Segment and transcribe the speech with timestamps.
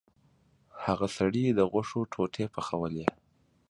[0.85, 3.05] هغه سړي د غوښو ټوټې پخولې.